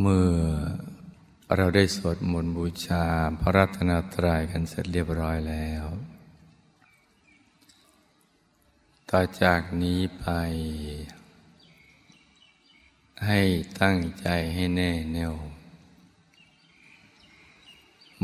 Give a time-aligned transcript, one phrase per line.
[0.00, 0.32] เมื่อ
[1.56, 3.04] เราได้สวดมนต์บูชา
[3.40, 5.84] พระรัตนตรัยกันเสร็จเรียบร้อยแล้ว
[9.10, 10.26] ต่อจากนี้ไป
[13.26, 13.40] ให้
[13.80, 15.34] ตั้งใจให้แน่แน่ว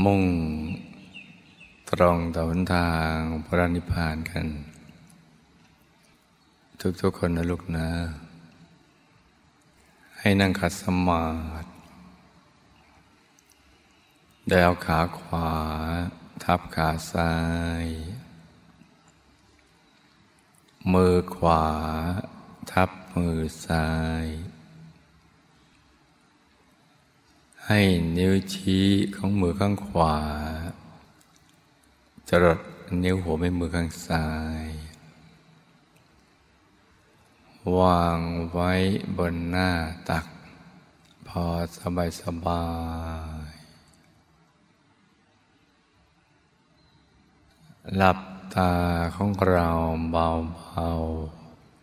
[0.04, 0.22] มุ่ง
[1.90, 4.46] ตรงต่อหนทางพระนิพพานกัน
[7.00, 7.88] ทุกๆคนนะลูกนะ
[10.28, 11.24] ให้นั่งขัดสมา
[11.64, 11.70] ธิ
[14.48, 15.50] ได้เอาขาขวา
[16.44, 17.32] ทับขาซ้า
[17.84, 17.86] ย
[20.92, 21.64] มือขวา
[22.72, 23.88] ทับมือซ้า
[24.24, 24.26] ย
[27.66, 27.80] ให้
[28.16, 28.86] นิ้วชี้
[29.16, 30.16] ของมือข้างขวา
[32.28, 32.58] จรด
[33.04, 34.28] นิ้วหัวแม่มือข้างซ้า
[34.64, 34.68] ย
[37.76, 38.18] วาง
[38.52, 38.72] ไว้
[39.18, 39.70] บนหน้า
[40.08, 40.26] ตัก
[41.28, 41.44] พอ
[41.78, 42.64] สบายสบา
[43.48, 43.50] ย
[47.96, 48.18] หลับ
[48.54, 48.72] ตา
[49.16, 49.68] ของเรา
[50.12, 50.90] เบา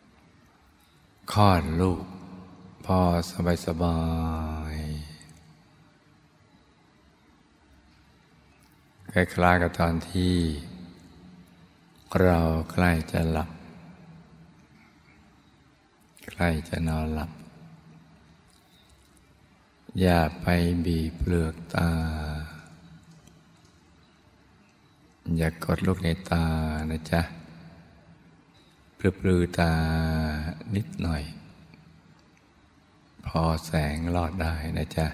[0.06, 2.04] ๆคลอดลูก
[2.86, 3.00] พอ
[3.32, 4.00] สบายสบา
[4.74, 4.76] ย
[9.14, 10.36] คล้ายๆกับตอนที่
[12.22, 12.40] เรา
[12.72, 13.50] ใกล้จะหลับ
[16.30, 17.32] ใกล้จะนอนหลับ
[20.02, 20.48] อย่าไป
[20.86, 21.90] บีบเปลือกตา
[25.38, 26.46] อย่ากกดลูกในตา
[26.92, 27.22] นะจ๊ะ
[28.98, 29.72] ปลือปลือตา
[30.76, 31.24] นิดหน่อย
[33.28, 35.08] พอแสงลอดได้นะจ๊ะ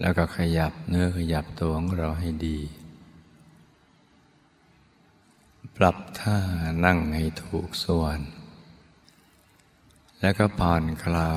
[0.00, 2.58] แล้วก็ขยับเนื้อขยับตัวของเราให้ดี
[5.76, 6.38] ปรับท่า
[6.84, 8.18] นั่งให้ถูกส่วน
[10.20, 11.36] แล้วก็ผ่อนคลา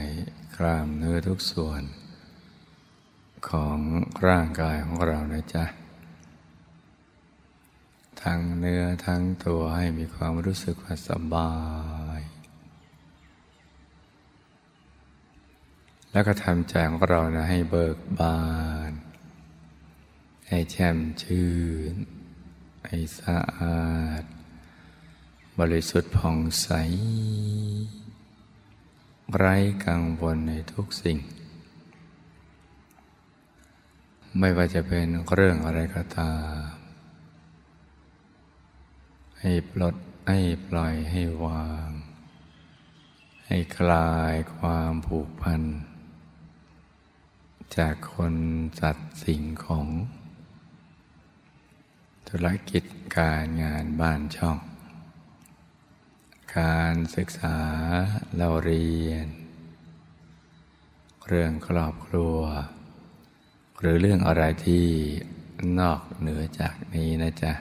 [0.00, 0.02] ย
[0.56, 1.82] กล้ามเนื้อทุกส่วน
[3.48, 3.78] ของ
[4.26, 5.64] ร่างกายของเรานะจ๊ะ
[8.22, 11.52] ทั้งเนื้อทั้งตัวให้มีความรู้สึกว่าสบา
[12.18, 12.20] ย
[16.12, 18.40] แล้วก็ทำใจของเรานะให้เบิกบา
[18.90, 18.92] น
[20.48, 21.50] ให้แช่มชื่
[21.94, 21.96] น
[22.86, 24.22] ให้สะอาด
[25.58, 26.68] บริสุทธิ์ผ่องใส
[29.36, 29.56] ไร้
[29.86, 31.18] กังวลในทุกสิ่ง
[34.38, 36.72] ไม่ว่าจะเป็นเรื่องอะไรก็ตาม
[39.40, 39.96] ให้ปลด
[40.28, 41.90] ให้ปล่อยให้วาง
[43.46, 45.62] ให้คลายความผูกพัน
[47.76, 48.34] จากคน
[48.80, 49.86] สัตว์สิ่งของ
[52.34, 52.84] ธุรกิจ
[53.18, 54.58] การงานบ้านช่อง
[56.58, 57.58] การศึกษา
[58.36, 59.26] เราเรียน
[61.26, 62.38] เรื่องครอบครัว
[63.78, 64.86] หรือเรื่องอะไรที่
[65.80, 67.52] นอกเหนือจากนี้นะจ๊ะ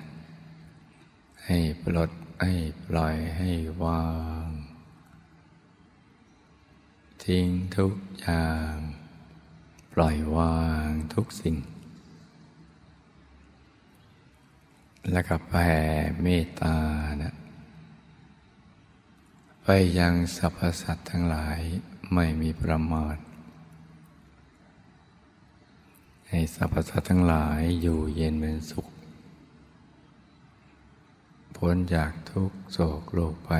[1.46, 2.12] ให้ปลด
[2.44, 2.54] ให้
[2.88, 3.52] ปล่อยให้
[3.84, 4.06] วา
[4.46, 4.48] ง
[7.24, 8.74] ทิ้งทุกอย่าง
[9.94, 11.58] ปล่อยวางทุกสิ่ง
[15.12, 15.72] แล้วก็แผ่
[16.22, 16.76] เมตตา
[17.22, 17.34] นะ
[19.64, 19.68] ไป
[20.00, 21.60] ยังสรรพสัตว์ทั้งหลาย
[22.14, 23.18] ไม่มีประมาท
[26.30, 28.88] ให้สรรพสัตว์ทั้งหลายอยู่เย็นเป็นสุข
[31.56, 33.52] พ้นจากทุกโศกโลกไป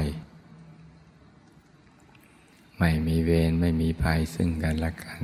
[2.78, 5.22] ไม่มีเวรไม่มีภัยซึ่งกันและกัน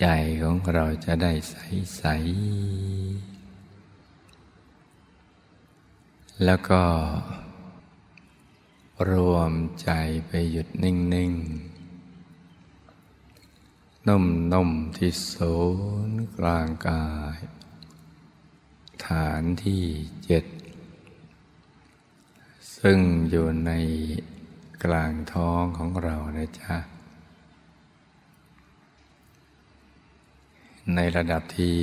[0.00, 0.06] ใจ
[0.42, 1.56] ของเราจะได้ใส
[1.96, 2.04] ใส
[6.44, 6.82] แล้วก็
[9.10, 9.52] รวม
[9.82, 9.90] ใจ
[10.26, 15.54] ไปหยุดนิ่งๆนุ่มนุ่มที่ศู
[16.08, 17.06] นย์กลางกา
[17.36, 17.38] ย
[19.06, 19.84] ฐานที่
[20.24, 20.44] เจ็ด
[22.76, 22.98] ซึ่ง
[23.30, 23.72] อยู่ใน
[24.84, 26.76] กลางท้องของเรานะจ๊ะ
[30.94, 31.78] ในระดับที่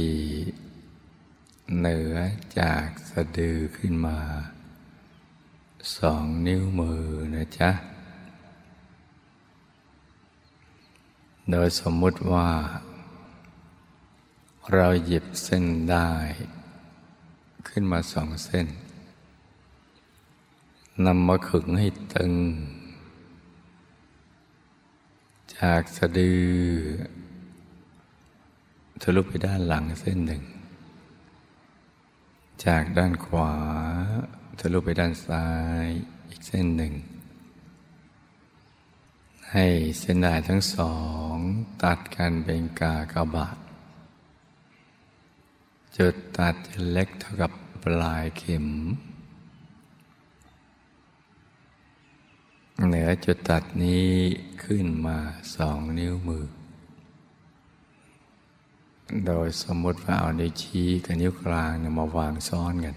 [1.75, 2.15] เหนือ
[2.59, 4.19] จากสะดือขึ้นมา
[5.97, 7.03] สองนิ้วมือ
[7.35, 7.71] นะจ๊ะ
[11.51, 12.49] โดยสมมุติว่า
[14.73, 16.09] เราหยิบเส้นได้
[17.67, 18.67] ขึ้นมาสองเส้น
[21.05, 22.33] นำมาขึงให้ตึง
[25.57, 26.43] จากสะดือ
[29.01, 30.43] ทะลุไปด้านหลังเส้นหนึ่ง
[32.65, 33.53] จากด้านขวา
[34.59, 35.47] ทะลุไปด้านซ้า
[35.83, 35.85] ย
[36.29, 36.93] อีกเส้นหนึ่ง
[39.51, 39.65] ให้
[39.99, 40.95] เส้นด้ายทั้งสอ
[41.33, 41.35] ง
[41.83, 43.57] ตัดกันเป็นกากบาท
[45.97, 47.51] จุดตัดจะเล็กเท่ากับ
[47.83, 48.67] ปลายเข็ม
[52.87, 54.09] เหนือจุดตัดนี้
[54.63, 55.17] ขึ้นมา
[55.55, 56.45] สองนิ้วมือ
[59.25, 62.95] โดยสมมติว่าเอานิ้วชี้กับนิ้วกลางมาวางซ้อนกัน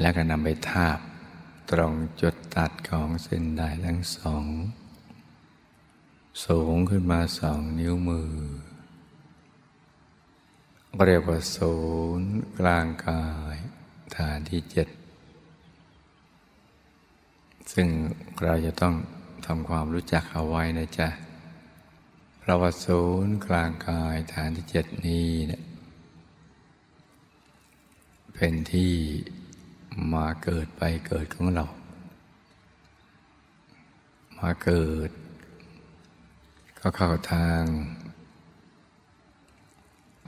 [0.00, 0.98] แล้วก็นำไปทาบ
[1.70, 4.44] ตรงจุดตัดของเส้นได้ทั้งสอง
[6.44, 8.30] สูงขึ้นมาสองนิ้วมือ
[11.06, 11.74] เรียกว่าศู
[12.18, 13.24] นย์กลางกา
[13.54, 13.56] ย
[14.16, 14.88] ฐานที่เจ็ด
[17.72, 17.88] ซึ่ง
[18.44, 18.94] เราจะต้อง
[19.46, 21.08] ทำความรู้จักเอาไว้นะจ๊ะ
[22.50, 25.62] เราะว่าศูนย์กลางกายฐานที่เจ็ดนี้เนี่ย
[28.34, 28.92] เป็นที่
[30.12, 31.64] มาเกิดไปเกิดของเรา
[34.38, 35.10] มาเกิด
[36.78, 37.62] ก็เข้าทาง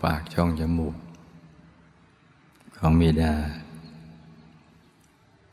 [0.02, 0.96] ปากช่องจมูก
[2.76, 3.34] ของมีดา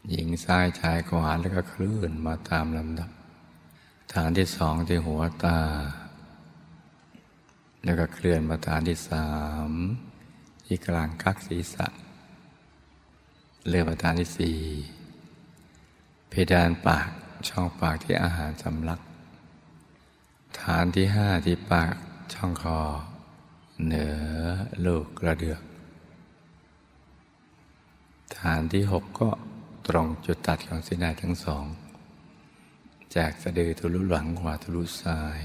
[0.09, 3.09] หญิงซ้ายชายขวาแล้วก็คลื่นมาตามลำดับ
[4.13, 5.59] ฐานที่สองที่หัวตา
[7.83, 9.27] แล้วก็เคลื่อนมาฐานที่สา
[9.69, 9.71] ม
[10.65, 11.87] ที่กลางกักศีรษะ
[13.67, 14.57] เลื่อนมาฐานที่สี่
[16.29, 17.09] เพดานปาก
[17.49, 19.01] ช่องปากที่อาหารสำลัก
[20.61, 21.93] ฐานที่ห้าที่ปาก
[22.33, 22.79] ช่องคอ
[23.83, 24.17] เหนือ
[24.85, 25.61] ลูกกระเดือก
[28.39, 29.29] ฐานที่หกก็
[29.87, 31.65] ตรงจุดตัดของเส้นได้ทั้งสอง
[33.15, 35.41] จากสะดือทะลุหลังขวาทะลุซ้าย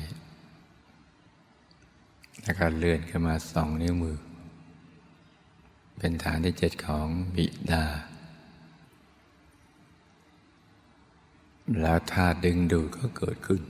[2.41, 4.19] แล้วก็เลื่อนขึ้นมาสองนิ้วมือ
[5.99, 7.07] เป็นฐานที่เจ็ดของ
[7.37, 7.85] บิดา
[11.81, 13.63] แล้วธาตุดึงดูดก็เกิดขึ้น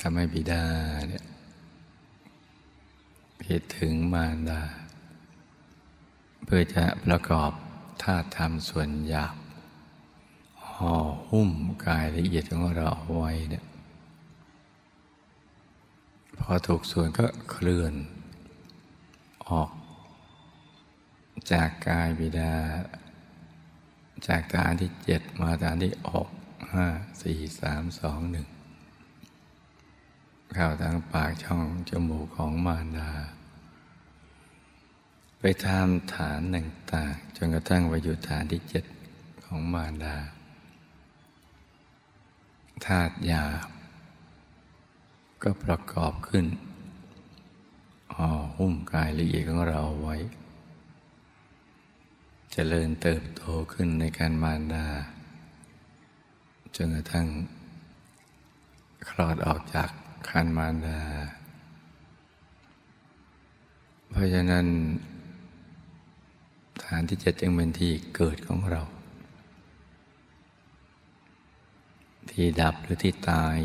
[0.00, 0.64] ทำให้บิดา
[1.08, 1.24] เนี่ย
[3.46, 4.62] คิดถึงมารดา
[6.44, 7.50] เพื่อจะประกอบ
[8.02, 9.36] ธาตุธรรมส่วนหยาบ
[10.72, 10.94] ห่อ
[11.30, 11.50] หุ้ม
[11.86, 13.65] กายละเอียดของเราเอาไว้เนี่ย
[16.48, 17.94] พอถูกส่วนก็เคลื่อน
[19.48, 19.70] ออก
[21.52, 22.54] จากกายบิดา
[24.26, 26.28] จากฐานที่เจ็ดมาฐานที่หก
[26.74, 26.86] ห้า
[27.22, 28.46] สี่สามสองหนึ่ง
[30.54, 33.10] เข้าทางปากช่องจมูกของมารดา
[35.38, 38.84] ไปทำฐานหนึ่งต่างจนกระทั่งไปอยู่ฐานที่เจ็ด
[39.44, 40.16] ของมารดา
[42.86, 43.75] ธาตุหยาบ
[45.42, 46.46] ก็ประกอบขึ้น
[48.14, 50.34] ห่อหุ้มกายละเอียดของเราไว้จ
[52.52, 53.42] เจริญเติบโต
[53.72, 54.86] ขึ้นในการมารดา
[56.76, 57.26] จนกระทั่ง
[59.08, 59.90] คลอดออกจาก
[60.28, 61.00] คันมารดา
[64.10, 64.66] เพราะฉะนั้น
[66.82, 68.82] ฐานที่จะจึงเป็นที่เกิดของเรา
[72.30, 73.58] ที่ดับหรือที่ตาย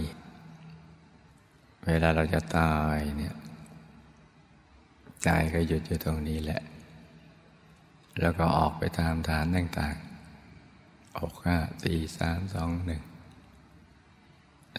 [1.86, 3.36] เวลาเราจะตายเนี่ย
[5.24, 6.62] ใจก็หยุดอยู่ตรงนี้แหละ
[8.20, 13.02] แล้วก็ออกไปตามฐานต่างๆออกห้าสี่สามสองหนึ่ง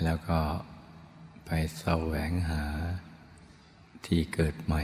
[0.04, 0.38] แล้วก็
[1.46, 1.50] ไป
[1.80, 2.62] แสวงหา
[4.06, 4.82] ที่เกิดใหม่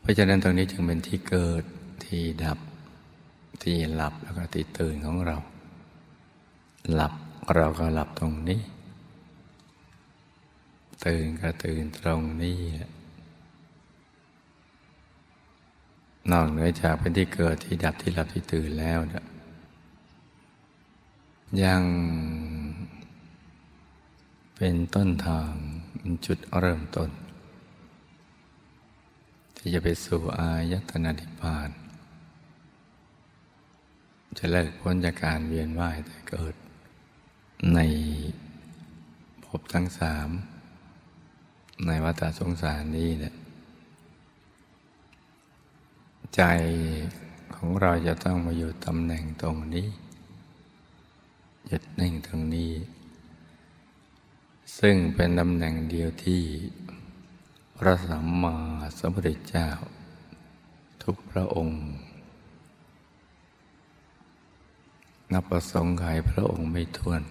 [0.00, 1.64] เพราะฉะนั้นตรงนี้จึงเป็นที่เกิด
[2.04, 2.58] ที่ดับ
[3.62, 5.36] ที่หลับแล้วก็ที่ตื่นของเรา
[6.92, 7.12] หลับ
[7.56, 8.60] เราก็หลับตรงนี้
[11.06, 12.58] ตื่นก็ตื่นตรงนี้
[16.30, 19.26] นอกเหนือจากเป็นที่เกิดที่ดับที่หลับที่ตื่นแล้วนะ
[21.62, 21.82] ยัง
[24.56, 25.52] เป็นต้นทาง
[26.26, 27.10] จุดเริ่มต้น
[29.56, 31.70] ที่จะไปสู่อายตนะนิพพาน
[34.38, 36.54] จะเลิกพ้นจากการเวียนว่ายแต่เกิด
[37.74, 37.80] ใน
[39.44, 40.28] ภพทั้งสาม
[41.86, 43.34] ในวัฏสงสารนี้เนี่ย
[46.34, 46.42] ใจ
[47.54, 49.86] ของเราจะต้องมาอยู่ตำแหน่งตรงนี้
[51.66, 52.72] หยุดนิ่งตรงนี้
[54.78, 56.42] ซึ่งเป็นตำแหน่งเดียวที่
[57.76, 58.54] พระสัมมา
[58.98, 59.68] สัมพุทธเจ้า
[61.02, 61.80] ทุกพระองค์
[65.32, 67.22] นับประสงค์ขพระองค์ไม่ท้วน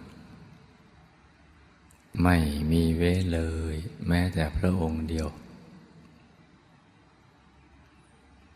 [2.22, 2.38] ไม่
[2.72, 3.40] มีเว้เล
[3.74, 3.76] ย
[4.08, 5.28] แม้แต่พระองค์เดียว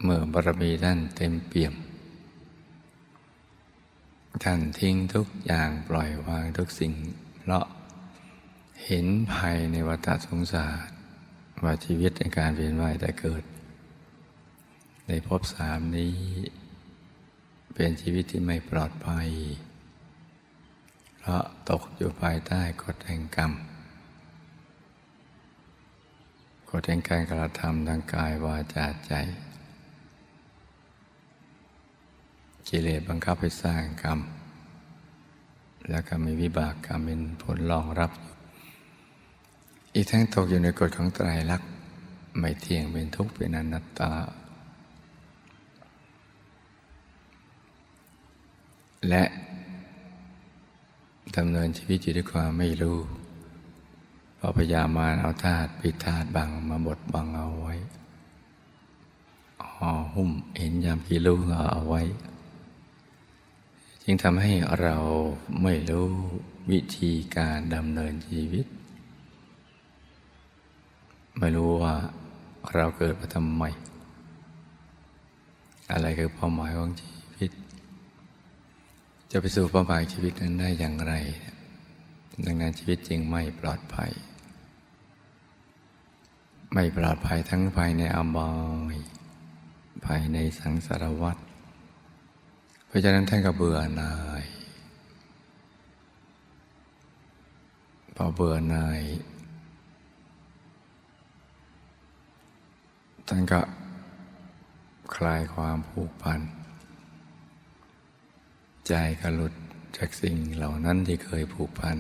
[0.01, 1.73] เมื่อบารมีท่านเต็มเปี่ยม
[4.43, 6.93] ท่านทิ้งทุกอย่างปล่อยวางทุกสิ่ง
[7.39, 7.65] เพราะ
[8.85, 10.89] เห็นภัยในวัฏสงสาร
[11.63, 13.43] ว่าชีวิตในการเวียนว่ายแต่เกิด
[15.07, 16.15] ในภพสามนี้
[17.73, 19.29] เป็นชีวิตที่ไม่ปลอดภัย
[21.29, 23.51] พราะตกอยู่ภายใต้กฎแห่งกรรม
[26.69, 29.13] กฎแห่งการกระทำทางกายวาจาใจ
[32.67, 34.19] กิเลสบังคับให้สร้างกรรม
[35.89, 38.11] แล้วก็มีวิบากกรรมเป็นผลรองรับ
[39.93, 41.69] อีกทั้งตกอยู่ในกฎของไตรลักษณ์
[42.39, 44.11] ไม่เที่ยงเป็นทุกข์เป็นอนัตตา
[49.09, 49.23] และ
[51.35, 52.97] ดำเนินชีวิตอยู่ด้วยความไม่รู้
[54.37, 57.75] พอพยามารเอาธาตุปิธาตุบังมาบดบังเอาไว้
[59.71, 61.39] ห่อหุ้มเห็นยามกี่ลูก
[61.73, 62.01] เอาไว้
[64.03, 64.95] จึงทำให้เรา
[65.63, 66.09] ไม่รู้
[66.71, 68.65] วิธีการดำเนินชีวิต
[71.39, 71.95] ไม่รู้ว่า
[72.73, 73.63] เราเกิดมาทำไม
[75.91, 77.16] อะไรคือเป้าหมายของชีวิต
[79.31, 81.13] จะไปสู่เป้าหมายชีวิตนั้นได้อย่างไร
[82.45, 84.11] ดังนั้นชีวิตจริงไม่ปลอดภัย
[86.73, 88.51] ไม่ปลอดภัยทั้งภายในอบา
[88.93, 88.95] ย
[90.05, 91.37] ภายในสังสารวัฏ
[92.87, 94.45] เพราะฉะนั้นท่านก็เบื่อหน่าย
[98.15, 99.01] พอเบื่อหน่าย
[103.27, 103.59] ท่านก็
[105.15, 106.41] คลายความผูกพัน
[108.87, 109.53] ใจก็หลุด
[109.97, 111.97] จากสิ่งเหล่านั้นที่เคยผูกพัน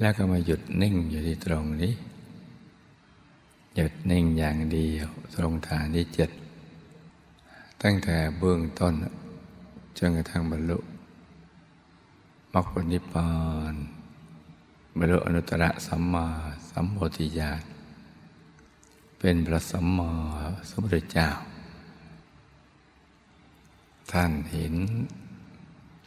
[0.00, 1.94] แล้วก็มาหยุดนิ่งอยู่ที่ตรงนี้
[3.74, 6.30] หยุดนิ่งอย่างเดียวตรงฐานที่เจ็ด
[7.82, 8.94] ตั้งแต่เบื้องต้น
[9.98, 10.78] จนกระทั่งบรรลุ
[12.52, 13.30] มรรคผลนิพพา
[13.72, 13.74] น
[14.98, 16.26] บรรลุอนุตตรสัมมา
[16.70, 17.62] สัมโพธิญาณ
[19.18, 20.10] เป็นพระสัมมา
[20.68, 21.28] สัมพุทธเจ้า
[24.12, 24.74] ท่านเห็น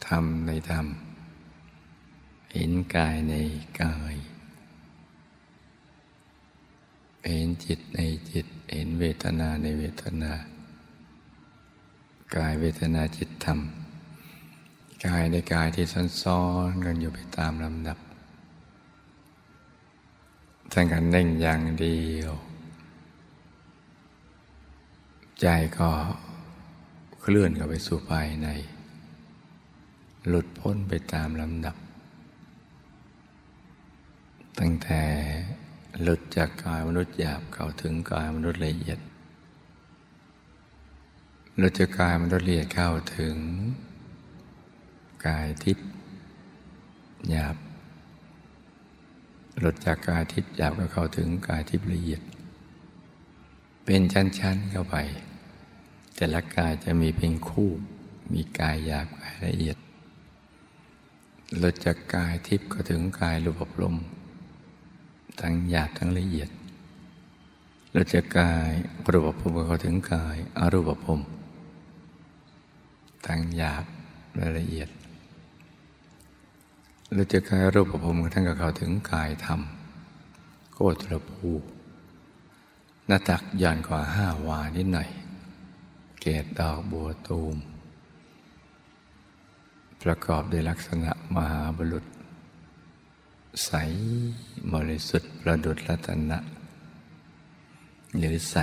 [0.06, 0.86] ธรรมในธรรม
[2.54, 3.34] เห็นกายใน
[3.82, 4.14] กาย
[7.26, 8.00] เห็นจิตใน
[8.30, 10.32] จิต เห็นเวทนาในเวทนา
[12.36, 13.60] กายเวทนาจิตธรรม
[15.06, 15.86] กายในกายที่
[16.22, 17.98] ซ้อนๆกันอยู่ไปตามลำดับ
[20.72, 22.32] ท่านกันเน่งอย่างเดียว
[25.40, 25.46] ใจ
[25.78, 25.88] ก็
[27.20, 28.48] เคลื่อนเข้าไปสู่ภายใน
[30.28, 31.76] หลุดพ้นไปตามลำดับ
[34.58, 35.00] ตั้งแต่
[36.02, 38.98] หลุดจากกายมนุษย์หยาบเข้าถึงกายมนุษย์ละเอียด
[41.56, 43.36] หลุดจากกายมนุษย์ละเอียดเข้าถึง
[45.26, 45.88] กายทิพย์
[47.30, 47.56] หยาบ
[49.58, 52.22] หลุดจากกายทิพย์หยาบก็เข้าถึงกายทิพย์ละเอียด
[53.84, 54.96] เป็นชั้นๆเข้าไป
[56.16, 57.70] แต่ละกายจะมีเป็นคู่
[58.32, 59.76] มีกายหยาบกายละเอียด
[61.56, 63.60] หลุดจากกายทิพย์ก็ถึงกายรูปภ
[63.92, 63.94] พ
[65.40, 66.50] ทั้งหยาบทั้งละเอียด
[67.92, 68.70] เราจะกาย
[69.10, 71.20] รูปภพเขาถึงกายอรูปภพ
[73.26, 73.84] ทั้งหยาบ
[74.34, 74.88] และละเอียด
[77.14, 79.60] เราจะกายรูปภพทั้งกับเขาถึงกายธรรม
[80.72, 81.50] โกตรภู
[83.06, 85.08] หน้าตักย่อนกว่าห้าวานิดหน่อย
[86.20, 87.56] เกตดอกบัวตูม
[90.02, 92.04] ประกอบด้วยลักษณะมหาบุรุษ
[93.64, 93.72] ใส
[94.74, 96.38] บริสุทธิ์ประดุจรัตนะ
[98.18, 98.56] หรือใส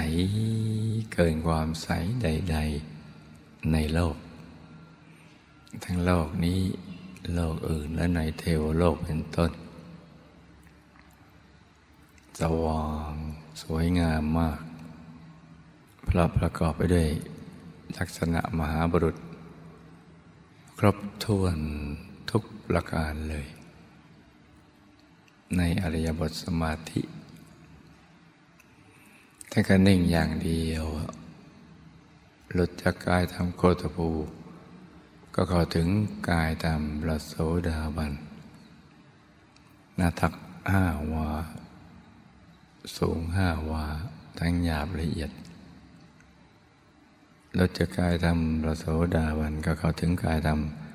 [1.13, 1.89] เกินความใส
[2.23, 2.57] ใด
[3.13, 4.15] ๆ ในโลก
[5.83, 6.59] ทั้งโลกนี้
[7.35, 9.51] โลกอื่นและในเทวโลกเป็นต้น
[12.39, 13.13] สว่าง
[13.61, 14.59] สวยงามมาก
[16.05, 17.07] เพราะประกอบไปด้วย
[17.97, 19.15] ลักษณะมหาบุรุษ
[20.79, 21.57] ครบถ้วน
[22.31, 23.47] ทุกประการเลย
[25.57, 27.01] ในอริยบทสมาธิ
[29.51, 30.85] ถ้าก็นิ่งอย่างเดียว
[32.53, 34.09] หลุดจากกายทำโคตภู
[35.35, 35.87] ก็เข้าถึง
[36.29, 37.33] กายตามประโส
[37.67, 38.13] ดาบัน
[39.99, 40.33] นาทัก
[40.71, 41.29] ห้าวา
[42.97, 43.85] สูงห้าวา
[44.39, 45.31] ทั้งหยาบละเอียด
[47.57, 48.85] หลุดจากกายทำระโส
[49.15, 50.49] ดาบันก็เข้าถึงกายท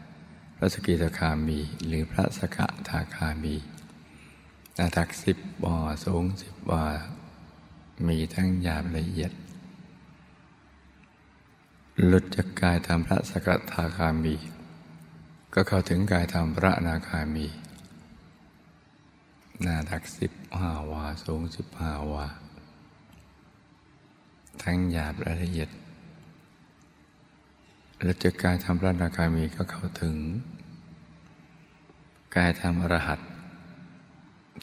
[0.07, 3.55] ำพระสกิทาคามี หรือพระสกทาคามี
[4.79, 6.83] นาตักสิบบ่อสูงสิบบ่อ
[8.07, 9.33] มีทั้งหยาบละเอียด
[12.05, 14.35] หลุดจากกายทำพระสกทาคามี
[15.55, 17.47] ก็เข้าถึงกายธรรมพระนาคามี
[19.67, 22.27] นาตักสิบห้าวาสูงสิบห้าวา
[24.63, 25.71] ทั้งหยาบละเอียด
[28.03, 30.17] และจากกายธรรมพระนาคามีก็เข้าถึง
[32.37, 33.21] กายธรรมอรหัต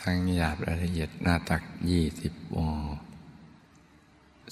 [0.02, 2.72] ทั้งหยาบละเอียดหน้าตักยี่สิบวา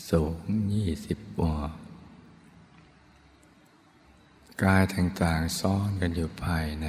[0.09, 1.55] สูงยี่สิบวา
[4.63, 6.87] กายต่างๆซ่อนกันอยู่ภายใน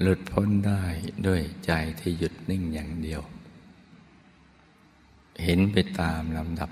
[0.00, 0.82] หลุดพ้นได้
[1.26, 3.22] ด้วยใจที่หยุดนิ่งอย่างเดียว
[5.44, 6.70] เห็นไปตามลำดับ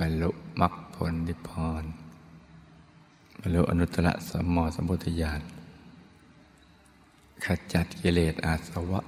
[0.00, 1.84] บรรลุมรรค ผลนิพพาน
[3.40, 5.40] บรรลุอนุตตรสัมมาสัมพุทธญาณ
[7.44, 9.00] ขจัดกิเลสอาสวะ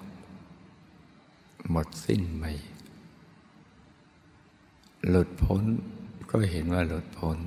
[1.70, 2.44] หมดสิ้นไป
[5.08, 5.64] หลุดพ้น
[6.30, 7.38] ก็เห็นว่าหลุดพ้น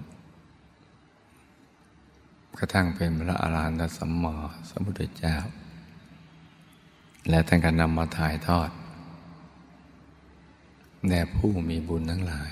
[2.59, 4.35] กระทั่งเป็นพระอรหันตสัมมา
[4.69, 5.35] สัมพุทธเจ้า
[7.29, 8.69] และท่านก็นำมาถ่ายทอด
[11.09, 12.51] แด่ผู้มีบุญทั้งหลาย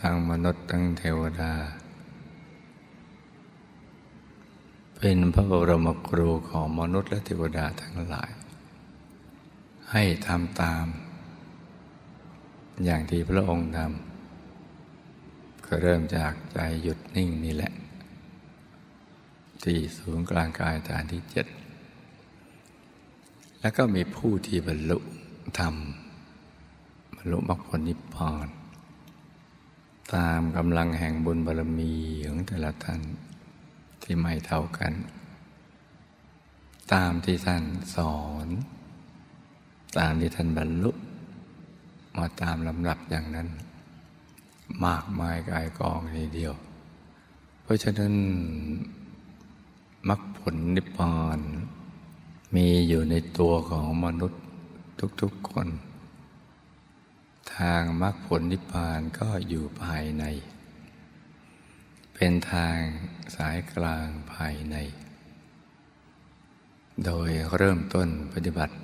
[0.00, 1.52] ทั้งมนุษย์ทั้งเทวดา
[4.96, 8.30] เป็นพระบรมครูของมนุษย์และเทวดาทั้งหลาย
[9.92, 10.86] ให้ทำตาม
[12.84, 17.72] อย่างที่พระองค์ทำก็เริ่มจากใจหยุดนิ่งนี่แหละ
[19.62, 21.46] ที่ศูนย์กลางกายฐานที่เจ็ด
[23.60, 24.98] แล้วก็มีผู้ที่บรรลุ
[25.58, 25.74] ธรรม
[27.16, 28.48] บรรลุมรรคผลนิพพาน
[30.14, 31.92] ตามกำลังแห่งบุญบารมี
[32.26, 33.00] ของแต่ละท่าน
[34.02, 34.92] ที่ไม่เท่ากัน
[36.92, 38.48] ตามที่ท่านสอน
[39.98, 40.90] ตามที่ท่านบรรลุ
[42.16, 43.48] มาตามลำดับอย่างนั้น
[44.84, 46.54] มากมายกายกองทีเดียว
[47.62, 48.14] เพราะฉะนั้น
[50.08, 51.40] มรรคผลนิพพาน
[52.54, 54.42] มีอยู่ในตัวของมนุษย์
[55.20, 55.66] ทุกๆคน
[57.58, 60.24] ทางมรรคผลนิพพานก็อยู่ภายใน
[62.14, 62.78] เป็นทาง
[63.36, 64.76] สายกลางภายใน
[67.04, 68.76] โดยเริ่มต้นปฏิบัติ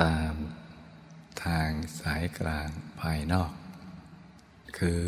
[0.00, 0.32] ตาม
[1.44, 2.68] ทางสายกลาง
[3.00, 3.52] ภายนอก
[4.78, 5.06] คือ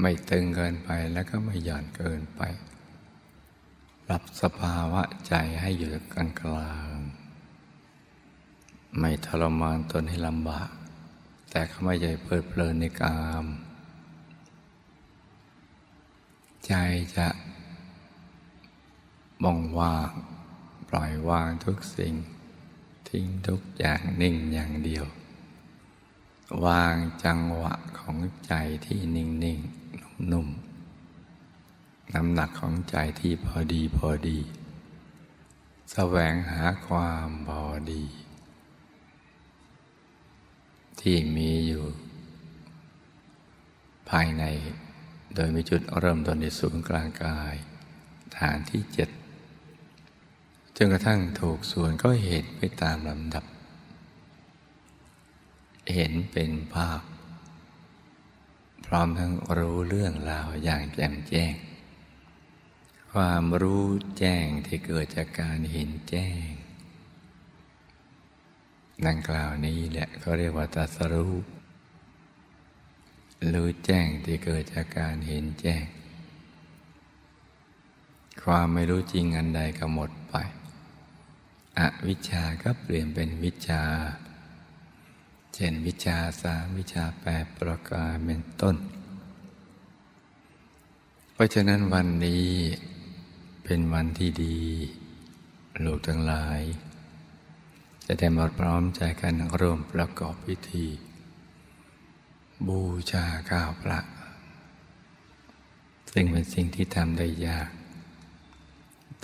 [0.00, 2.42] ไม่ตึงเกินไปแล้วก็ไม่หย่อนเกินไป
[4.04, 6.91] ปรับสภาวะใจให้อยู่กลางกลาง
[8.98, 10.70] ไม่ทรมานตนให้ลำบาก
[11.50, 13.46] แต่ก็ไม่ใจเพลิดเพลินในกาม
[16.66, 16.72] ใจ
[17.16, 17.28] จะ
[19.42, 20.10] บ่องว่าง
[20.88, 22.14] ปล่อยวางทุกสิ่ง
[23.08, 25.06] ทิ้งทุกอย่างนิ่งอย่างเดียว
[26.64, 28.52] วางจังหวะของใจ
[28.86, 29.58] ที่นิ่งนิ่ง
[30.30, 34.38] นุ่มๆน้ำหนักของใจที่พอดีพอดี
[35.92, 38.02] แสวงหาความพอดี
[41.02, 41.84] ที่มีอยู่
[44.10, 44.44] ภายใน
[45.34, 47.54] โดยมีจุดเริ่มต้นในศูนย์กลางกาย
[48.38, 49.08] ฐานที่เจ็ด
[50.76, 53.44] จนกระทั่งถูกส่วนก็เห็นไปตามลำดับ
[55.94, 57.02] เห็นเป็นภาพ
[58.86, 61.54] พร้อมทั้งรู้เรื่องราวอย่างแจ่มแจ้ง
[63.12, 63.86] ความรู้
[64.18, 66.48] แจ้งที่เกิดจากการเห็นแจ้ง
[69.06, 71.34] ดังกล่าวนี้แหละเขาเรียกว่าตัสรู้
[73.54, 75.84] รู้แจ้งที่เกิดจากการเห็นแจ้ง
[78.42, 80.34] ความไม่รู้จริงอันใดก็หมดไป
[81.78, 83.82] อวิชชาก็เปลี่ยนเป็นวิชา
[85.54, 88.76] เช่นวิชาสามวิชาแปดประการเป็นต้น
[91.32, 92.46] เพราะฉะนั้นวันนี้
[93.64, 94.58] เป็นวันที่ดี
[95.84, 96.60] ลูกทั้งหลาย
[98.06, 100.86] จะได้มาพร้อมใจกันร่วมประกอบพิธี
[102.66, 103.98] บูชาข้าวพระ
[106.12, 107.70] ซึ่งเป็นสิ่งที่ทำได้ยาก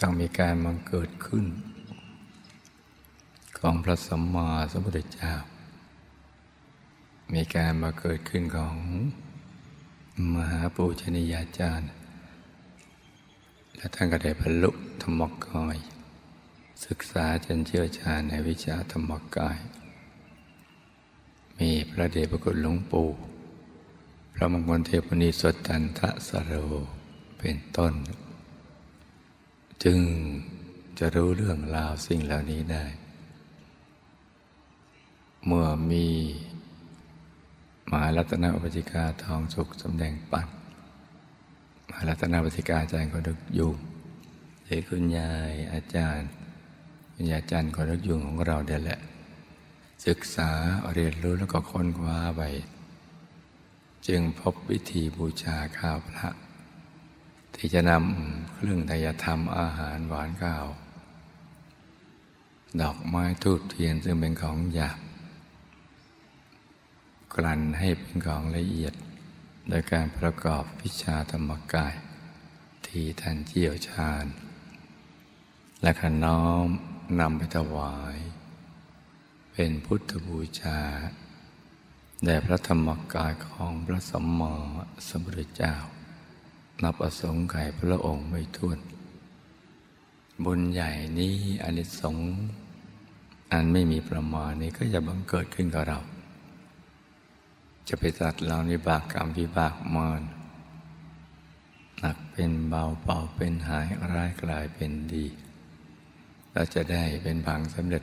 [0.01, 1.47] ต้องมีการมังเกิดขึ้น
[3.59, 5.35] ของพระสัมมาสัมพุทธเจ้า
[7.35, 8.77] มีการมาเกิดขึ้นของ
[10.35, 11.91] มหาปูชนียาจารย์
[13.77, 15.79] และท่านก็ได้บรรลุธรรมกาย
[16.87, 19.59] ศึกษาจนเชี่ยวชาญในวิชาธรรมกาย
[21.59, 23.09] มีพระเดชพระคุณหลวงปู่
[24.35, 26.53] พระมงคลเทพนิสตันทะสโร
[27.39, 27.95] เป็นต้น
[29.85, 29.99] จึง
[30.99, 32.85] จะรู้เรื่องราวสิ่งเหล่านี้ได้
[35.47, 36.07] เมื่อมี
[37.91, 40.47] มหารัตนอุปจิกาทองสุขสำแดงปัน
[41.89, 43.77] มหารัตนอุปจิกาอาจารย์คนรึกยุง
[44.65, 46.29] หรือคุณยายอาจารย์
[47.21, 49.01] คุณยายอาจารย์คนรึกยุงของเราเดียแหละ
[50.07, 50.51] ศึกษา
[50.95, 52.43] เรียนรู้แล้วก็ค้นคว้าไป
[54.07, 56.29] จึงพบวิธีบูชาข้าวพระ
[57.55, 60.67] ที่จะนำเครื่องทายธรรมอาหารหวานข้าว
[62.81, 64.99] ดอกไม้ทูบเทียนซึ่งเป็นของหยาบ
[67.35, 68.95] กลั่นให้เป็นของละเอียด
[69.69, 71.95] โดยการประกอบวิชาธรรมกาย
[72.87, 74.25] ที่ท่านเจี่ยวชาญ
[75.83, 76.69] และขน้อม
[77.21, 78.17] นำไปถวาย
[79.53, 80.81] เป็นพุทธบูชา
[82.25, 84.53] แด่พระธรรมกายของพระสัมมา
[85.09, 85.75] สัมพุทธเจ้า
[86.83, 88.79] นับอสงไขยพระองค์ไม่ท้วน
[90.45, 92.31] บุญใหญ่นี้อนิสงส์
[93.53, 96.01] อันไม่มีประมาณนี้ก็จะบังเกิดขึ้นกับเรา
[97.89, 100.23] จะไปตัดเราในบากกรรมวิบากมอน
[102.01, 105.27] หนักเป็นเบาเบาเป็นหายร้ายกลายเป็นดี
[106.59, 108.03] เราจะได้เป็นผังสำเร็จ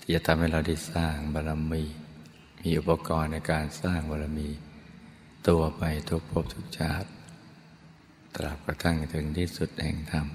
[0.00, 1.82] ที่จะทำให้เราได้สร้างบารมี
[2.60, 4.48] มีอุปกรณ์ในการสร้างบารมี
[5.48, 7.08] ตัวไปทุกภพทุกชาติ
[8.36, 10.26] ตราบกระทั่งถึงที่สุดแห่งธรรม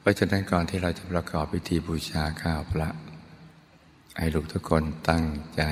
[0.00, 2.88] เพราะฉะนั้นก่อนที่เราจะประกอบพิธีบูชาข้าวพระ
[4.18, 5.62] ให้ลูกทุกคนตั้งใจ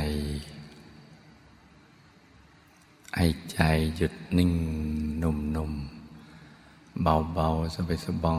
[3.17, 3.61] ให้ใจ
[3.97, 4.53] หยุดนิ่ง
[5.19, 5.73] หนุ่มนุ่ม
[7.03, 8.37] เบาเบาสบายสบา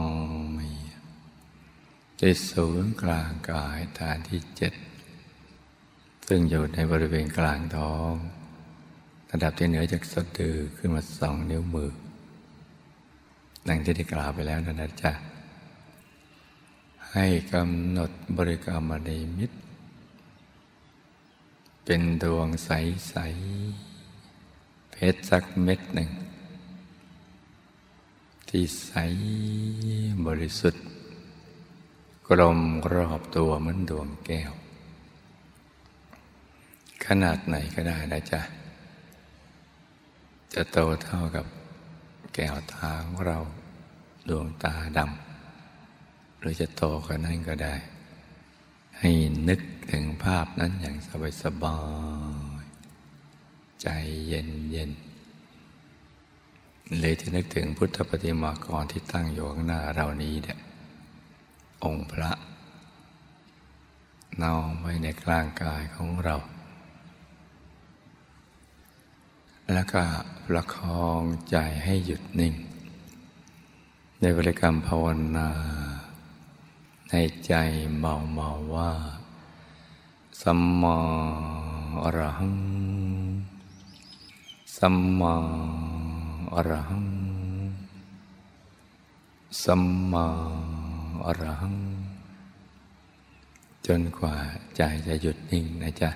[0.66, 0.83] ย
[2.18, 4.72] ใจศูนย์กลางกายฐานที่เจ็ด
[6.28, 8.12] ซึ่งอยู่ในบริเวณกลางท้อง
[9.30, 11.92] ระดับที่เหนือจากสะดือขึ้นมาสองนิ้วมือ
[13.68, 15.12] ดังที่ได้กล่าวไปแล้วนะนะจ๊ะ
[17.12, 19.50] ให้กำหนดบริกรรมในมิต
[21.84, 23.14] เป็นดวงใส
[24.14, 26.10] ๆ เพชรสักเม็ดหนึ่ง
[28.48, 28.92] ที่ใส
[30.26, 30.84] บริสุทธิ์
[32.28, 32.58] กลม
[32.94, 34.52] รอบตัวเหมือนดวงแก้ว
[37.06, 38.40] ขนาดไหนก็ได้นะจ๊ะ
[40.54, 41.46] จะโตเท่ากับ
[42.34, 43.38] แก้วตาของเรา
[44.28, 47.74] ดวงตาดำหรือจะโตกว่านั้นก็ได้
[48.98, 49.10] ให้
[49.48, 49.60] นึก
[49.90, 51.34] ถึงภาพนั้นอย่างสบาย
[53.82, 53.88] ใจ
[54.28, 54.90] เย็นเย็น
[57.00, 60.58] เลยที่นึกถึงพุทธปฏิมากรที่ตั้งอยู่ข้างหน้าเรานี้เนี่ย
[61.84, 62.30] องค์พระ
[64.42, 66.36] น้อมไว้ในกลางกายของเรา
[69.72, 70.02] แล้วก็
[70.46, 72.54] ประคองใจให้หยุดนิ่ง
[74.20, 75.04] ในบริกรรมภาว
[75.36, 75.48] นา
[77.10, 77.14] ใน
[77.46, 77.54] ใจ
[77.98, 78.92] เมาเมาว่า
[80.42, 80.96] สัมมา
[82.02, 82.58] อรหัง
[84.76, 85.34] สัมมา
[86.54, 87.06] อรหัง
[89.64, 90.26] สัมมา
[91.26, 91.74] อรัง
[93.86, 94.36] จนกว่า
[94.76, 96.10] ใจจะหยุดนิ่งนะจ๊ะ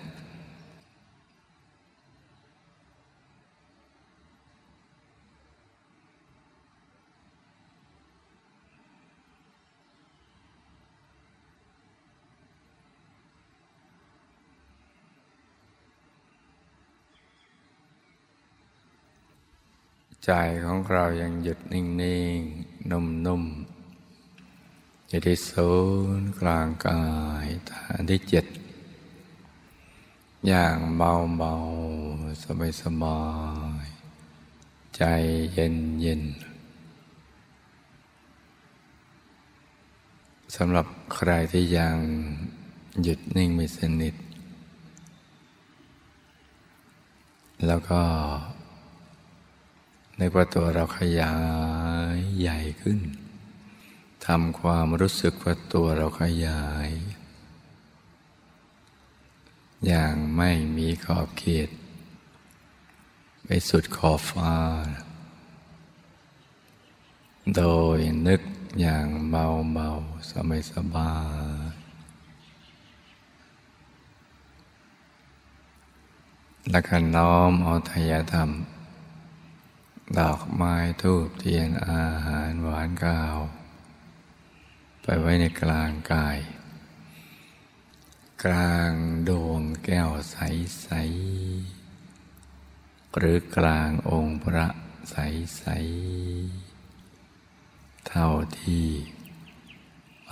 [20.25, 21.85] ใจของเรายังหยุดนิ่
[22.37, 23.68] งๆนุ่มๆ
[25.11, 25.71] อยู่ที่ศู
[26.19, 27.03] นย์กลางกา
[27.45, 28.45] ยฐานที่เจ็ด
[30.47, 33.21] อย่างเบาๆสบา
[33.85, 35.03] ยๆใจ
[35.53, 36.49] เย็นๆ
[40.57, 41.97] สำหรับใครที่ยัง
[43.03, 44.15] หยุดนิ่งไม่สนิท
[47.67, 48.01] แล้วก็
[50.17, 51.35] ในว่าตัวเราขยา
[52.15, 53.01] ยใหญ่ขึ้น
[54.33, 56.91] ทำความรู้สึกว่าตัวเราขยาย
[59.87, 61.69] อย่างไม่มีขอบเขต
[63.45, 64.55] ไปสุดขอบฟ้า
[67.57, 67.63] โด
[67.97, 68.43] ยนึก
[68.81, 69.91] อย่างเบาเบา
[70.31, 71.13] สบายสบา
[71.67, 71.73] ย
[76.71, 78.51] และก็น้อมเอาทายธรรม
[80.19, 83.39] ดอกไม้ทูบเทียนอาหารหวานกาว
[85.11, 86.39] ไปไว้ในกลางกาย
[88.45, 88.93] กลาง
[89.29, 90.89] ดวงแก้วใส
[91.95, 94.67] ๆ หรือกลางองค์พระ
[95.11, 95.65] ใส
[97.25, 98.87] ๆ เท่าที่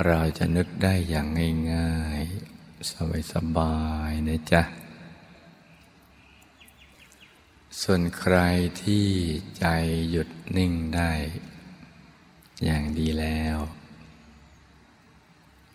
[0.05, 1.27] เราจะนึกได้อย่าง
[1.73, 2.23] ง่าย
[2.59, 3.77] ๆ สบา
[4.09, 4.63] ยๆนะจ๊ะ
[7.81, 8.37] ส่วนใคร
[8.83, 9.07] ที่
[9.59, 9.65] ใจ
[10.11, 11.13] หยุดนิ่งได้
[12.65, 13.59] อย่างดีแล้ว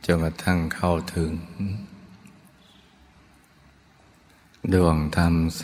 [0.06, 1.32] จนกระทั่งเข้าถึง
[4.74, 5.64] ดวงธรรมใส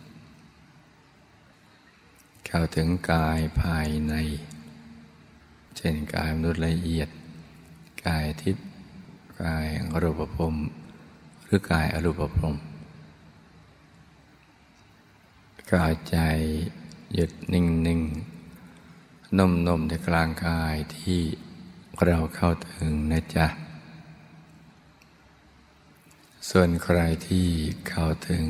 [0.00, 4.14] ๆเข้าถึงกายภายใน
[5.76, 7.08] เช่นกายมนุษย์ละเอียด
[8.06, 8.64] กายทิพย์
[9.42, 10.54] กายอรูปภพ
[11.44, 12.56] หรือกายอรูปภพ
[15.72, 16.16] กายใจ
[17.14, 18.00] หยุดนิ่งนิ่ง
[19.38, 21.20] นุ่มนุ่มในกลางกายที่
[22.00, 23.46] เราเข้าถึงนะจ๊ะ
[26.50, 27.48] ส่วนใครที่
[27.88, 28.46] เข้าถึง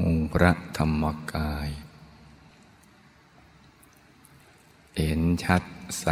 [0.00, 1.68] องค์พระธรรมกาย
[4.96, 5.62] เห็นชัด
[6.00, 6.06] ใส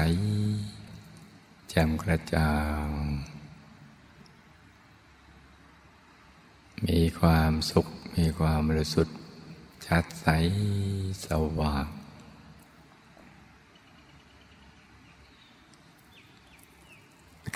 [1.69, 2.53] แจ่มกระจ่า
[2.87, 2.89] ง
[6.87, 9.17] มีความสุข มีความบริสุทธิ์
[9.87, 10.27] ชัดใส
[11.27, 11.27] ส
[11.59, 11.87] ว่าง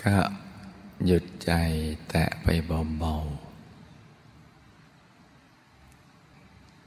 [0.02, 0.16] ก็
[1.06, 1.52] หยุดใจ
[2.08, 2.46] แตะไป
[2.98, 3.48] เบาๆ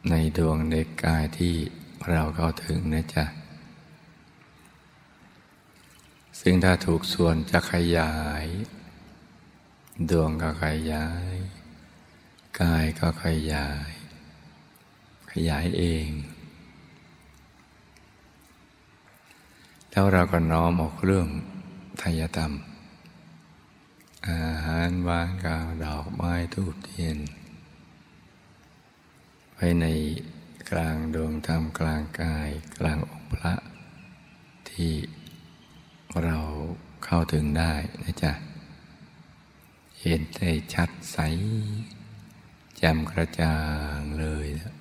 [0.09, 1.55] ในดวงในกายที่
[2.09, 3.25] เราเข้าถึงนะจ๊ะ
[6.39, 8.45] ซึ่งถ้าถูกส่วนจะขยาย
[10.09, 11.35] ดวงก็ขยาย
[12.61, 13.91] กายก็ขยาย
[15.31, 16.09] ขยายเอง
[19.91, 21.27] แล้วเราก็น้อมออกเรื่อง
[22.01, 22.51] ทายธรรม
[24.29, 27.17] อาหารหวานกาวดอกไม้ทูบเทียน
[29.53, 29.85] ไว้ใน
[30.69, 33.53] กลางดวงธรรมกลางกายกลางองค์พระ
[34.69, 34.93] ที่
[36.23, 36.37] เรา
[37.05, 38.31] เข้าถึงได้นะจ๊ะ
[40.01, 41.17] เห็นได้ชัดใส
[42.77, 43.55] แจ่มกระจ่า
[43.97, 44.73] งเลยนะ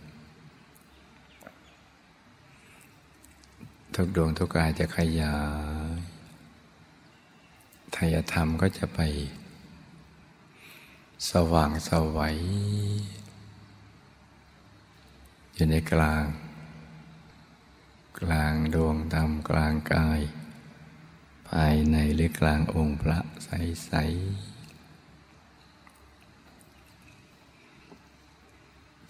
[3.94, 5.37] ทุกดวงทุกกายจะขยา
[5.89, 5.89] ย
[7.96, 9.00] ทายธรรมก็จะไป
[11.31, 12.37] สว่างสวัย
[15.55, 16.24] อยู่ในกลาง
[18.20, 20.20] กลางดวงธรรมกลางกาย
[21.48, 24.61] ภายในหรือกลางองค์พระใสๆ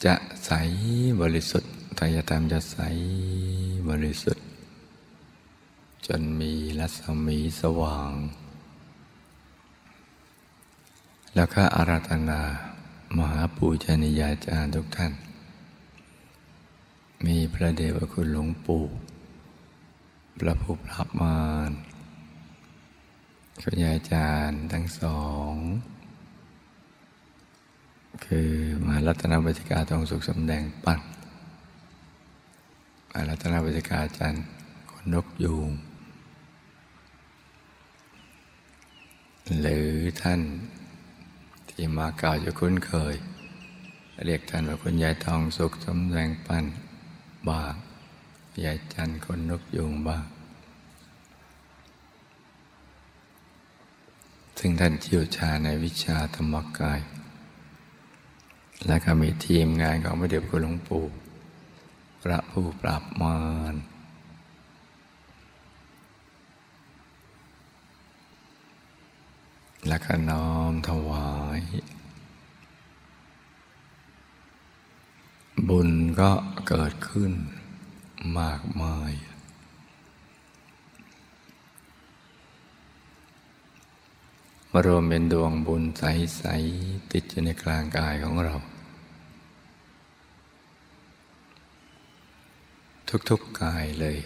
[0.04, 0.14] จะ
[0.44, 0.50] ใส
[1.20, 2.78] บริสุทธิ์ทายธรรมจะใส
[3.88, 4.44] บริสุทธิ์
[6.06, 8.12] จนมีรัศมีสว่าง
[11.34, 12.40] แล้วก็อาราธนา
[13.16, 15.12] มหาปูชนียาจารย์ทุกท่าน
[17.26, 18.84] มีพระเดชพระคุณหลวงปู่
[20.38, 21.40] พระผู้ปราบมา
[21.70, 21.72] ร
[23.62, 25.20] คุณยาจารย์ทั้งสอ
[25.52, 25.54] ง
[28.24, 28.50] คือ
[28.84, 31.00] มหารัตนบัติกาทองสุขสำแดงปั้น
[33.10, 34.34] มารัตนบัติกาจัน
[34.90, 35.70] คนนกยูง
[39.60, 39.86] หรือ
[40.22, 40.40] ท่าน
[41.82, 43.14] ที่มาเก่าจะคุ้นเคย
[44.26, 46.64] เรียกท่านว่าคุณยายทองสุขสมแรงปั้น
[47.48, 47.74] บ้าง
[48.64, 50.24] ยายจันคนนกยุงบ้าง
[54.58, 57.00] ซึ่งท่านเชี่ยวชาญในวิชาธรรมกาย
[58.86, 61.04] และก็มีทีมงานของพระเดชคุณหลวงปู่
[62.22, 63.36] พระผู้ปราบมา
[63.72, 63.74] ร
[69.88, 71.60] และก็น้อมถวาย
[75.68, 75.90] บุญ
[76.20, 76.30] ก็
[76.68, 77.32] เกิดขึ้น
[78.38, 79.12] มากมาย
[84.72, 86.44] มารวมเป็นดวงบุญใส
[86.76, 88.54] ๆ ติดอยู่ในกลางกายของเรา
[93.28, 94.18] ทุก ๆกายเลย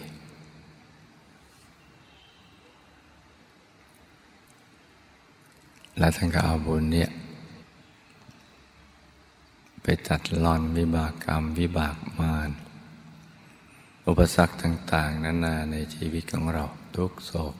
[5.97, 7.09] แล้วท่านก็เอาบุญเนี่ย
[9.81, 12.49] ไปตัดลอนวิบากกรรมวิบากมาร
[14.07, 17.55] อุปสรรคต่าง ๆ นานาในชีวิตของเราทุกโศก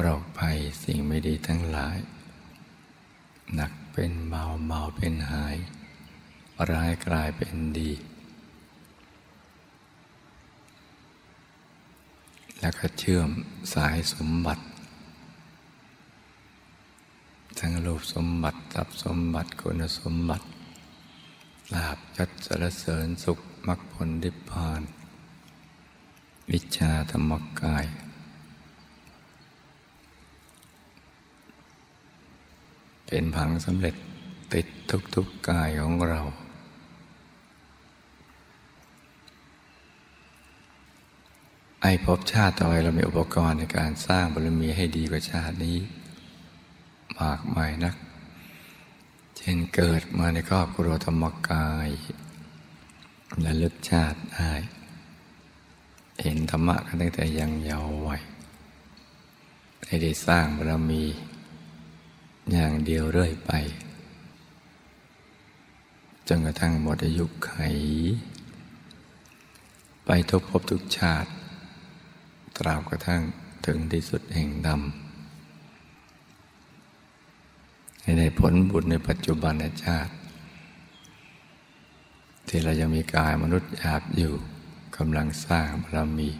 [0.00, 1.96] โรคภัยสิ่งไม่ดีทั้งหลาย
[3.54, 5.56] หนักเป็นเบาเบาเป็นหาย
[6.70, 7.92] ร้ายกลายเป็นดี
[12.60, 13.28] แล้วก็เชื่อม
[13.74, 14.64] สายสมบัติ
[17.58, 20.46] ทั้งรูปสมบัติทรัพสมบัติคุณสมบัติ
[21.74, 24.82] ลาบยศสารเสริญสุขมรรคผลนิพพาน
[26.50, 27.84] วิชาธรรมกาย
[33.06, 33.94] เป็นผังสำเร็จ
[34.52, 36.20] ติดทุกๆกกายของเรา
[41.82, 45.78] ไอพบชาติต่อไปเรามีอุปกรณ์ในการสร้างบารมีให้ดีกว่าชาตินี้
[47.20, 47.96] มากมายนัก
[49.36, 51.88] เช่นเกิดมาในครอบครัวธรรมกาย
[53.40, 54.52] และลึกชาติได้
[56.22, 58.22] เห็นธรรมะกันตั้งแต่ยังเยาว์วัย
[60.02, 61.04] ได้สร้างบารมี
[62.52, 63.52] อย่างเดียวเรื่อยไป
[66.28, 67.52] จนกระทั่งหมดอายุไข
[70.04, 71.30] ไปทุกภพทุกชาติ
[72.56, 73.22] ตราบกระทั่ง
[73.66, 75.01] ถึงที่สุดแห่งดำ
[78.02, 80.12] ให้ได้ผลบุญในปัจจุบันชาติ
[82.48, 84.32] ที่เรายังมีกายมนุษย์หยาบอยู่
[84.96, 86.30] กำลังสร้างบารมี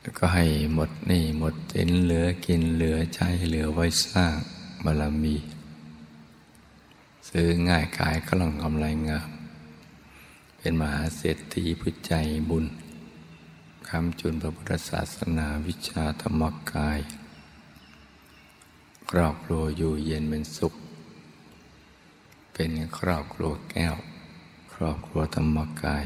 [0.00, 4.36] แล้วก็ให้หมดนี่หมดสินเหลือกินเหลือใช้เหลือไว้สร้าง
[4.84, 5.36] บารมี
[7.28, 9.28] ซื้อง่ายขายก็ล่องกำไรงาม
[10.58, 12.12] เป็นมหาเศรษฐีผู้ใจ
[12.50, 12.64] บุญ
[13.88, 17.00] คำจุนพระพุทธศาสนาวิชาธรรมกาย
[19.16, 20.74] รอบครัวอยู่เย็นเป็นสุข
[22.52, 23.96] เป็นครอบครัวแก้ว
[24.74, 26.04] ครอบครัวธรรมกาย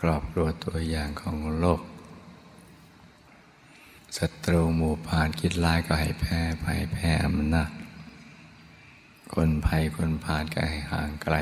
[0.00, 1.80] ครอบครัวตัวอย่างของโลก
[4.16, 7.70] ศัตรูหมู่ผ่านคิดร้ายก็ให้แพ้ภัยแพ้อำนาจ
[9.34, 11.36] คนภัยคนผ่านก็ให้ห่างไกล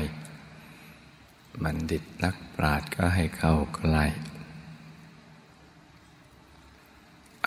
[1.63, 4.05] บัณฑิตนักปราชญ์ก็ให้เข้าใกล้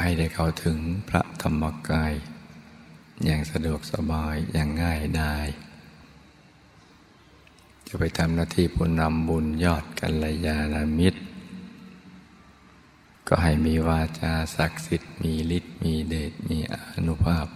[0.00, 2.12] ให้ได้เข้าถึงพระธรรมกาย
[3.24, 5.36] อย่างสะดวกสบายอย่างง่ายได้
[7.86, 11.20] จะไปทำหน้าที่ผู้นำบุญยอดกัลยาณมิตร
[13.28, 17.46] ก็ให้มีวาจาศักดิ์สิทธิ์มีฤทธิ์มีเดชมีอนุภาพ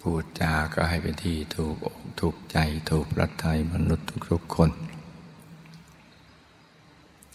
[0.00, 2.58] พูดจาก็ให้เป็นที่ถูกอกถูกใจ
[2.90, 4.70] ถูกรัทัยมนุษย์ทุกๆคน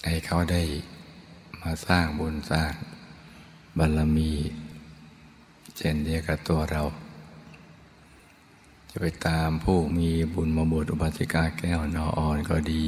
[0.06, 0.64] ให้เขาได้
[1.62, 2.74] มาสร้างบุญสร้าง
[3.78, 4.32] บารมี
[5.78, 6.84] เช่นเดียวกับตัวเรา
[8.90, 12.86] จะไปตามผู้มีบุญมาบวชอุบาสิกาแก้วนออ่อนก็ดี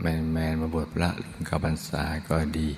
[0.00, 2.68] แมนแมนมาบวชพระรุ่นกับพรรษาก็ดี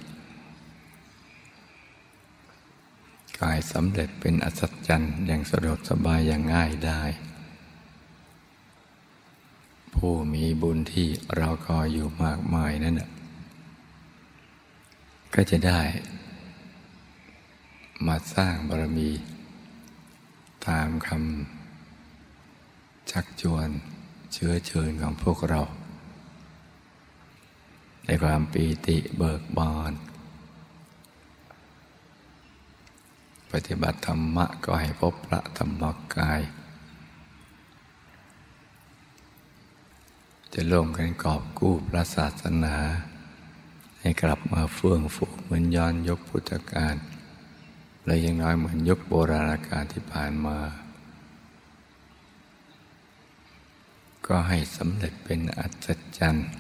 [3.41, 7.03] กายสำเร็จเป็นอัศจรรย์อย่างสะดวกสบายอย่างง่ายได้
[9.95, 13.11] ผู้มีบุญที่เราคอยอยู่มากมายนั่นนะ
[15.35, 15.81] ก็จะได้
[18.07, 19.11] มาสร้างบารมี
[20.67, 23.69] ตามคำชักชวน
[24.33, 25.63] เชื้อเชิญของพวกเรา
[28.05, 29.93] ในความปีติเบิกบาน
[33.51, 35.83] ปฏิบัติธรรมะก็ให้พบพระธรรม
[36.15, 36.41] กาย
[40.53, 42.77] จะร่วมกันกอบกู้พระศาสนา
[44.01, 46.97] ให้กลับมาเฟื่องฟูเหมือนย้อนยกพุทธกาล
[48.09, 50.59] และยังน้อยเหมือนยกโบราณกาลที่ผ่านมา
[54.27, 56.51] ก็ให้สำเร็จเป็นอัศจรรย์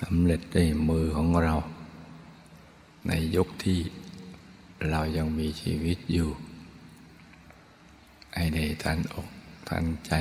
[0.00, 1.54] สำเร็จด้วยมือของเรา
[3.08, 3.80] ในยุคที่
[4.90, 6.30] เรายังมีชีวิตอยู่
[8.34, 9.28] ให้ได้ทันอก
[9.68, 10.12] ทันใจ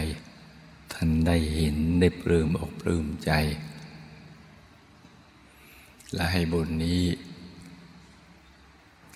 [0.93, 3.31] ท่านได้เห็นได้ปลื้มอกปลื้มใจ
[6.13, 7.01] และให้บุญนี้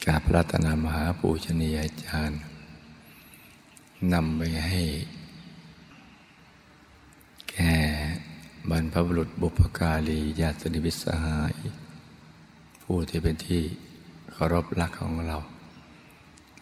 [0.05, 2.41] กาพระตนามหาปูชนียาจารย์
[4.13, 4.83] นำไปให้
[7.49, 7.75] แก่
[8.69, 11.55] บรรพบุรุษบุพการีญาติสนิทสหาย
[12.83, 13.63] ผู้ที่เป็นที่
[14.31, 15.37] เคารพรักของเรา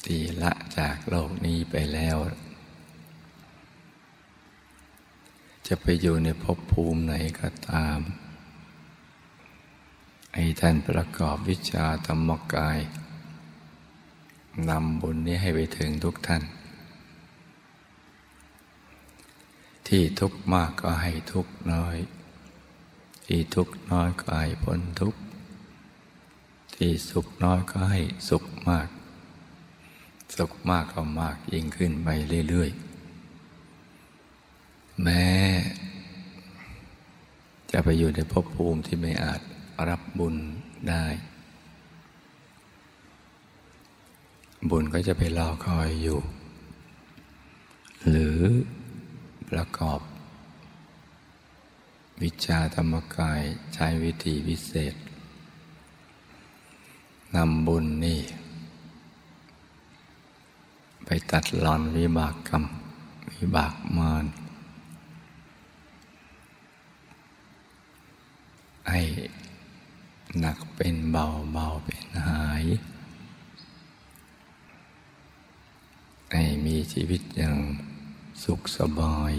[0.05, 2.17] ตีละจากโลกนี้ไปแล้ว
[5.67, 7.99] จะไปอยู่ในภพภูมิไหนก็ตาม
[10.35, 12.79] ให้ท่านประกอบวิชาธรรมกาย
[14.69, 16.43] นำบุญนี้ให้ไปถึงทุกท่าน
[19.87, 21.97] ที่ทุกมากก็ให้ทุกน้อย
[23.25, 25.15] ที่ทุกน้อยก็ให้พ้นทุก
[26.75, 27.99] ที่สุขน้อยก็ให้
[28.29, 28.87] สุขมาก
[30.37, 32.07] สุขมากก็มากยิ่งขึ้นไป
[32.49, 35.25] เรื่อยๆ แม้
[37.71, 39.41] จะไปอยู่ในภพภูมิที่ไม่อาจ
[39.89, 40.35] รับบุญ
[40.89, 41.05] ได้
[44.69, 46.19] บุญก็จะไปรอคอยอยู่
[48.09, 48.39] หรือ
[49.49, 49.99] ประกอบ
[52.21, 53.41] วิชาธรรมกาย
[53.73, 54.95] ใช้วิธีพิเศษ
[57.35, 58.21] นำบุญนี่
[61.05, 62.63] ไปตัดหลอนวิบากกรรม
[63.35, 64.25] วิบากมาร
[68.89, 69.01] ให้
[70.39, 72.63] หนักเป็นเบาเบาเป็นหาย
[76.31, 77.57] ให้มีชีวิตอย่าง
[78.43, 79.33] สุขสบาย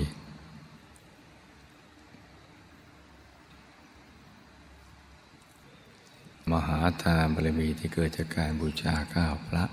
[6.53, 9.65] มหาทานบารมีที่เกิดจากการบูชาข้าวพระ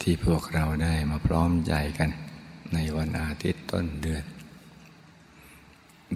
[0.00, 2.10] ที่พวกเราได้มาพร้อมใจกัน
[2.72, 4.24] ในวันอาทิตย์ต้นเดือน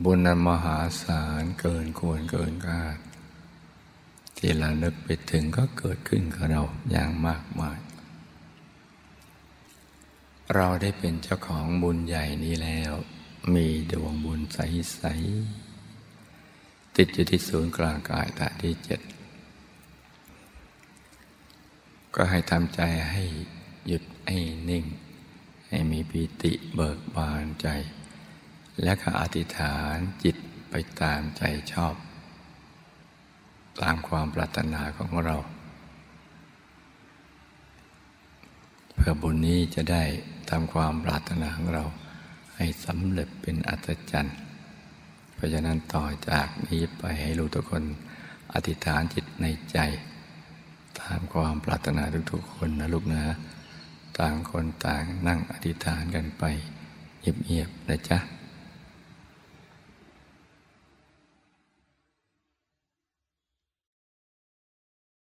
[0.03, 2.99] บุญนั้นมหาศาลเกินควรเกินคาด
[4.37, 7.79] ที่เรานึกไปถึงก็เกิดขึ้นกับเราอย่างมากมาย
[10.55, 12.93] เราได้เป็นเจ้าของบุญใหญ่นี้แล้ว
[13.55, 15.03] มีดวงบุญใส
[15.81, 19.01] ๆ ติดอยู่ที่ศูนย์กลางกายตาที่เจ็ด
[22.15, 22.81] ก็ให้ทำใจ
[23.13, 23.25] ให้
[23.87, 24.85] หยุดให้นิ่ง
[25.69, 27.69] ให้มีปิติเบิกบานใจ
[28.83, 30.37] และก็อธิษฐานจิต
[30.71, 31.95] ไปตามใจชอบ
[33.83, 35.37] ตามความปรารถนาของเรา
[38.95, 40.03] เพื่อบุญนี้จะได้
[40.51, 41.85] ทำความปรารถนาของเรา
[42.57, 44.37] ให้สำเร็จเป็นอัศจรรย์
[45.35, 47.83] เพราะฉะนั้นต่อจากนี้ไปให้ลูกทุกคน
[48.55, 49.79] อธิษฐานจิตในใจ
[51.01, 52.03] ตามความปรารถนา
[52.33, 53.23] ทุกๆคนนะลูกนะ
[54.19, 56.45] ต่างคนต่างนั่งอธิษฐานกันไป
[57.21, 58.19] เงียบๆนะจ๊ะ